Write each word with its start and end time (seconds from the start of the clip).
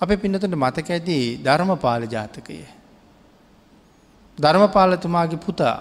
අප 0.00 0.10
පින්නතුට 0.20 0.54
මතක 0.54 0.88
ඇති 0.90 1.16
ධර්මපාල 1.44 2.02
ජාතකය. 2.06 2.56
ධර්මපාලතුමාගේ 4.38 5.38
පුතා 5.38 5.78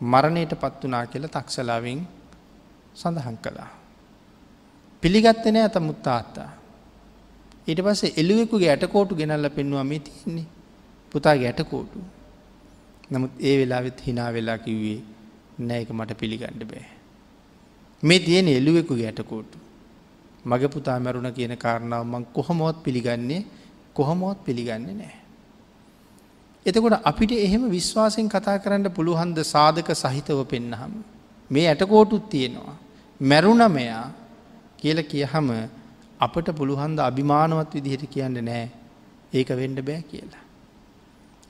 මරණයට 0.00 0.52
පත් 0.54 0.82
වනා 0.82 1.06
කියල 1.06 1.26
තක්සලාවින් 1.28 2.00
සඳහන් 2.94 3.38
කළා. 3.38 3.70
පිළිගත්තනය 5.02 5.58
ඇත 5.58 5.76
මුත්තාත්තා. 5.80 6.50
ඊට 7.68 7.80
පස්සේ 7.80 8.14
එළුවෙකුගේ 8.16 8.70
ඇටකෝටු 8.70 9.14
ගෙනල්ල 9.14 9.48
පෙන්වා 9.50 9.84
මේ 9.84 10.00
තියන්නේ 10.00 10.46
පුතාගේ 11.12 11.48
ඇටකෝටු. 11.48 11.98
නමුත් 13.10 13.32
ඒ 13.40 13.54
වෙලාවෙත් 13.58 14.06
හිනා 14.06 14.30
වෙලා 14.32 14.58
කිව්වේ 14.58 14.98
නෑක 15.60 15.88
මට 15.90 16.18
පිළිගණ්ඩ 16.20 16.62
බෑ. 16.64 16.86
මේ 18.02 18.20
තියෙන 18.20 18.48
එළුවෙකුගේ 18.50 19.06
ඇටකෝටු. 19.06 19.65
මග 20.46 20.62
පුතා 20.68 20.98
මැරුණ 20.98 21.30
කියන 21.32 21.54
කාරණාව 21.56 22.04
මං 22.04 22.24
කොහොමොත් 22.32 22.76
පිළිගන්නේ 22.82 23.42
කොහොමොත් 23.94 24.38
පිළිගන්නේ 24.44 24.94
නෑ. 24.94 25.16
එතකොට 26.66 27.00
අපිට 27.02 27.32
එහෙම 27.38 27.64
විශ්වාසයෙන් 27.68 28.28
කතා 28.28 28.58
කරන්න 28.58 28.90
පුළුහන්ද 28.90 29.38
සාධක 29.44 29.90
සහිතව 29.94 30.40
පෙන්නහම. 30.44 30.92
මේ 31.50 31.66
ඇටකෝටුත් 31.68 32.28
තියෙනවා. 32.28 32.76
මැරුණමයා 33.20 34.06
කියල 34.78 34.98
කියහම 35.02 35.48
අපට 36.20 36.48
පුළුහන්ද 36.52 36.98
අභිමානවත් 37.00 37.74
විදිහට 37.74 38.06
කියන්න 38.08 38.38
නෑ 38.42 38.66
ඒක 39.32 39.48
වෙන්ඩ 39.50 39.80
බෑ 39.82 40.02
කියලා. 40.02 40.44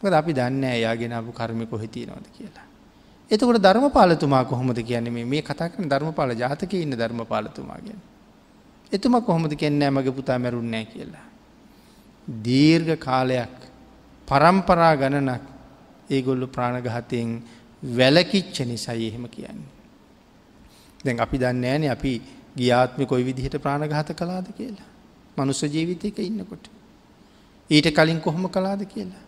අපි 0.03 0.33
දන්න 0.33 0.65
එයාගෙන 0.65 1.13
අපපු 1.13 1.33
කර්මය 1.33 1.67
කොහෙතියනවද 1.67 2.27
කියලා. 2.33 2.67
එතකොට 3.31 3.63
ධර්මපාලතුමා 3.63 4.45
කොහොමද 4.45 4.79
කියන්නේ 4.81 5.25
මේ 5.27 5.43
කතාකන 5.43 5.89
ධර්මපාල 5.89 6.31
ජාතක 6.35 6.73
ඉන්න 6.75 6.95
ධර්මපාලතුමාගෙන. 6.95 8.16
එතුම 8.93 9.21
කොහොමද 9.21 9.55
කෙන්නෑ 9.55 9.91
මගේ 9.91 10.13
පුතා 10.13 10.39
මැරුන්නෑ 10.39 10.85
කියලා. 10.87 11.27
දීර්ඝ 12.29 12.97
කාලයක් 12.99 13.57
පරම්පරා 14.29 14.95
ගණනක් 14.97 15.45
ඒගොල්ලු 16.11 16.47
ප්‍රාණගහතයෙන් 16.49 17.31
වැලකිච්ච 17.83 18.57
නිසයි 18.63 19.09
එහෙම 19.09 19.29
කියන්නේ. 19.29 19.73
දැන් 21.05 21.21
අපි 21.21 21.39
දන්න 21.39 21.65
ෑන 21.65 21.91
අපි 21.91 22.13
ගියාත්ම 22.57 23.01
කොයි 23.05 23.25
විදිහට 23.25 23.59
ප්‍රාණගහත 23.59 24.11
කලාද 24.15 24.49
කියලා. 24.53 24.89
මනුස්ස 25.37 25.63
ජීවිතයක 25.65 26.19
ඉන්නකොට. 26.21 26.71
ඊට 27.71 27.89
කලින් 27.91 28.21
කොහොම 28.21 28.49
කලාද 28.49 28.83
කියලා. 28.87 29.25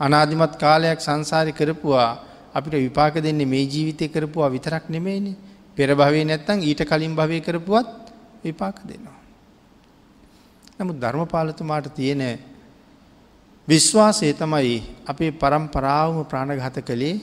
අනාධිමත් 0.00 0.54
කාලයක් 0.56 1.00
සංසාරි 1.00 1.52
කරපුවා 1.52 2.10
අපිට 2.54 2.74
විපාක 2.76 3.14
දෙන්නේ 3.16 3.46
මේ 3.46 3.64
ජීවිතය 3.64 4.08
කරපුවා 4.08 4.48
විතරක් 4.48 4.84
නෙමේනි 4.88 5.32
පෙරභවය 5.76 6.24
නැත්තං 6.24 6.62
ඊට 6.62 6.82
කලින් 6.84 7.14
භවය 7.14 7.40
කරපුවත් 7.40 7.99
විපාක 8.44 8.78
දෙනවා. 8.84 9.18
නමුත් 10.78 10.96
ධර්මපාලතුමාට 10.96 11.86
තියෙන 11.94 12.22
විශ්වාසය 13.68 14.32
තමයි 14.32 14.76
අපේ 15.06 15.30
පරම්පරාවම 15.32 16.18
ප්‍රාණගත 16.24 16.78
කළේ 16.82 17.16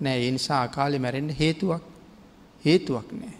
නෑ 0.00 0.18
ඒ 0.18 0.30
නිසා 0.30 0.60
අකාලෙ 0.62 0.98
මැරෙන්ට 0.98 1.38
හේතුවක් 1.40 1.84
හේතුවක් 2.64 3.08
නෑ. 3.12 3.34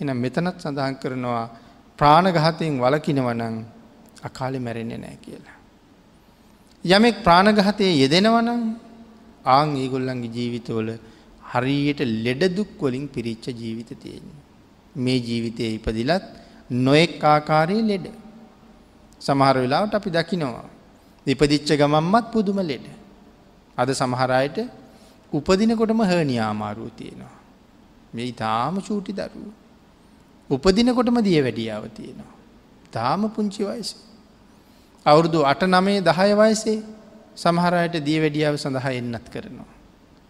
එනම් 0.00 0.18
මෙතනත් 0.18 0.56
සඳහන් 0.56 0.96
කරනවා 0.96 1.44
ප්‍රාණගහතයෙන් 1.98 2.80
වලකිනවනං 2.80 3.56
අකාලෙ 4.22 4.58
මැරෙන්නේ 4.58 4.98
නෑ 4.98 5.18
කියලා. 5.18 5.56
යමෙක් 6.84 7.18
ප්‍රාණගහතය 7.22 7.86
යෙදෙනවනම් 7.94 8.62
ආං 9.46 9.76
ඒගොල්ලන්ගේ 9.76 10.34
ජීවිතවල 10.36 10.88
හරියට 11.52 12.00
ලෙඩදුක් 12.24 12.80
වලින් 12.80 13.06
පිරිච්ච 13.08 13.46
ජීවිත 13.54 13.90
තියෙන. 13.98 14.26
මේ 14.96 15.18
ජීවිතය 15.20 15.64
ඉපදිලත් 15.70 16.26
නොෙක් 16.70 17.24
ආකාරයේ 17.24 17.82
ලෙඩ. 17.82 18.06
සමහර 19.20 19.58
වෙලාවට 19.58 19.94
අපි 19.94 20.10
දකිනවා. 20.10 20.64
ඉපදිච්ච 21.26 21.72
ගමම්මත් 21.78 22.32
පුදුම 22.32 22.58
ලෙඩ. 22.60 22.86
අද 23.78 23.90
සමහරයට 23.90 24.58
උපදිනකොටම 25.32 26.02
හනියාමාරුව 26.02 26.88
තියෙනවා. 26.88 27.36
මේ 28.14 28.32
තාම 28.32 28.80
චූටි 28.80 29.12
දරුව. 29.12 29.52
උපදිනකොටම 30.50 31.20
දිය 31.20 31.42
වැඩියාව 31.42 31.86
තියෙනවා. 31.88 32.34
තාම 32.92 33.28
පුංචි 33.28 33.64
වයස. 33.64 33.94
අවුරුදු 35.06 35.40
අට 35.42 35.62
නමේ 35.64 36.00
දහය 36.00 36.34
වයසේ 36.34 36.82
සමහරයට 37.36 38.04
දිය 38.04 38.20
වැඩියාව 38.20 38.56
සඳහා 38.56 38.90
එන්නත් 38.90 39.28
කරනවා. 39.32 39.72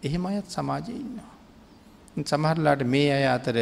එහෙම 0.02 0.26
අයත් 0.26 0.50
සමාජය 0.50 0.92
ඉන්නවා. 0.92 1.35
සමහරලාට 2.24 2.82
මේ 2.84 3.10
අය 3.12 3.26
අතර 3.28 3.56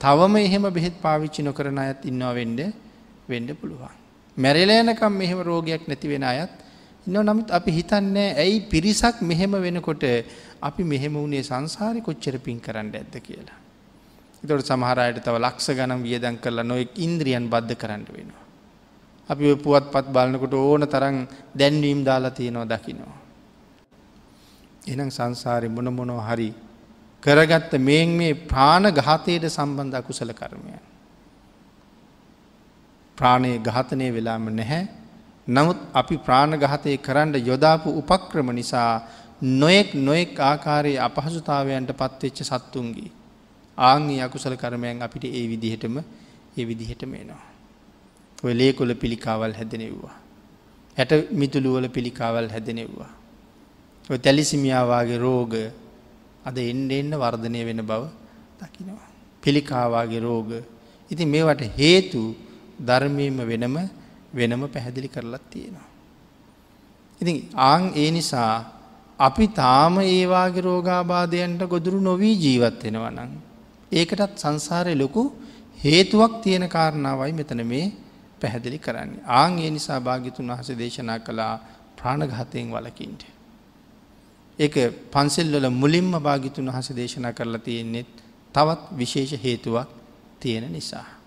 තවම 0.00 0.36
එහෙම 0.38 0.64
බෙහෙත් 0.70 0.96
පාවිච්චි 1.02 1.42
නොකරන 1.42 1.78
අයත් 1.78 2.04
ඉන්නවා 2.04 2.32
වෙන්ඩ 2.32 2.60
වෙන්ඩ 3.28 3.50
පුළුවන්. 3.54 3.92
මැරලෑනකම් 4.36 5.12
මෙහෙම 5.12 5.40
රෝගයක් 5.40 5.84
නැති 5.88 6.08
වෙන 6.08 6.24
අයත් 6.24 6.52
ඉන්න 7.06 7.20
නමුත් 7.20 7.50
අපි 7.50 7.70
හිතන්නේ 7.70 8.34
ඇයි 8.34 8.60
පිරිසක් 8.62 9.20
මෙහෙම 9.22 9.52
වෙනකොට 9.58 10.04
අපි 10.60 10.82
මෙහෙම 10.84 11.14
වුණේ 11.14 11.42
සංසාරි 11.42 12.00
කොච්චර 12.00 12.38
පින් 12.38 12.60
කරන්න 12.60 12.92
ඇද්ද 12.92 13.14
කියලා. 13.18 13.58
එතොට 14.42 14.64
සමහරයට 14.64 15.20
තව 15.20 15.36
ලක්ෂ 15.36 15.68
ගනම් 15.70 16.02
වියදන් 16.02 16.36
කරලා 16.38 16.64
නොෙක් 16.64 16.96
ඉන්ද්‍රියන් 16.96 17.48
බද්ධ 17.48 17.76
කරන්න 17.76 18.04
වෙනවා. 18.08 18.44
අපි 19.28 19.56
පුවත් 19.56 19.86
පත් 19.92 20.06
බලනකොට 20.08 20.54
ඕන 20.54 20.86
තරන් 20.86 21.16
දැන්වීම් 21.54 22.00
දාලා 22.04 22.30
තියෙනවා 22.30 22.66
දකිනවා. 22.66 23.16
එනම් 24.88 25.10
සංසාරය 25.10 25.68
මොන 25.68 25.92
මොනෝ 25.92 26.20
හරි 26.20 26.48
කරගත්ත 27.22 27.72
මෙන් 27.80 28.08
මේ 28.10 28.34
ප්‍රාණ 28.46 28.86
ගාතයට 28.92 29.44
සම්බන්ධ 29.48 29.96
අකුසල 29.96 30.32
කර්මය. 30.32 30.72
ප්‍රාණය 33.18 33.52
ගාතනය 33.60 34.06
වෙලාම 34.10 34.48
නැහැ 34.52 34.82
නමුත් 35.48 35.78
අපි 35.94 36.16
ප්‍රාණගහතය 36.18 36.96
කරන්න 36.98 37.34
යොදාපු 37.42 37.88
උපක්‍රම 38.00 38.48
නිසා 38.52 38.92
නොයෙක් 39.42 39.94
නොයෙක් 39.96 40.40
ආකාරයේ 40.42 41.00
අපහසුතාවයන්ට 41.00 41.90
පත්වෙච්ච 41.92 42.38
සත්තුන්ගේ. 42.44 43.10
ආංගේ 43.78 44.20
අකුසල 44.20 44.54
කරමයන් 44.54 45.02
අපිට 45.02 45.24
ඒ 45.24 45.46
විදිහටම 45.48 45.98
ඒ 46.56 46.64
විදිහටම 46.64 47.14
එනවා. 47.14 47.44
ඔය 48.38 48.52
ලේකොල 48.52 48.94
පිළිකාවල් 48.94 49.52
හැදනෙව්වා. 49.52 50.16
හැට 50.96 51.12
මිතුළුවල 51.32 51.88
පිළිකාවල් 51.88 52.48
හැදනෙව්වා. 52.48 53.10
ඔය 54.10 54.18
තැලිසිමියාවාගේ 54.18 55.18
රෝග 55.18 55.54
අද 56.48 56.56
එන්න 56.62 56.90
එන්න 56.92 57.12
වර්ධනය 57.14 57.60
වෙන 57.64 57.80
බව 57.82 58.02
දකිනවා. 58.60 59.08
පිළිකාවාගේ 59.42 60.20
රෝග. 60.20 60.50
ඉතින් 61.10 61.28
මේවට 61.28 61.62
හේතු 61.76 62.22
ධර්මීම 62.80 63.38
වෙනම 63.42 63.76
වෙනම 64.32 64.62
පැහැදිලි 64.66 65.08
කරලත් 65.08 65.44
තියෙනවා. 65.50 65.88
ඉතින් 67.20 67.36
ආං 67.68 67.84
ඒ 67.94 68.10
නිසා 68.10 68.54
අපි 69.18 69.46
තාම 69.54 69.94
ඒවාගේ 70.06 70.62
රෝගාබාධයන්ට 70.62 71.62
ගොදුරු 71.64 72.00
නොවී 72.00 72.34
ජීවත් 72.36 72.82
වෙනවනං. 72.84 73.30
ඒකටත් 73.92 74.36
සංසාරය 74.36 74.94
ලොකු 74.94 75.22
හේතුවක් 75.78 76.32
තියෙන 76.42 76.66
කාරණාවයි 76.68 77.32
මෙතන 77.32 77.62
මේ 77.66 77.86
පැහැදිලි 78.40 78.78
කරන්නේ. 78.78 79.24
ආං 79.38 79.58
ඒ 79.58 79.70
නිසා 79.70 80.00
භාගිතුන් 80.00 80.50
වහස 80.50 80.70
දේශනා 80.78 81.18
කළා 81.20 81.54
ප්‍රාණඝාතයෙන් 81.96 82.70
වලකින්ට. 82.70 83.22
ඒක 84.58 84.74
පන්සෙල්වල 85.10 85.68
මුලින්ම 85.72 86.10
භාගිතුන් 86.20 86.70
වහස 86.70 86.90
දේශනා 86.92 87.32
කරලා 87.32 87.58
තියෙන්නේෙත් 87.58 88.10
තවත් 88.54 88.98
විශේෂ 88.98 89.44
හේතුවක් 89.44 89.88
තියෙන 90.40 90.72
නිසා. 90.72 91.17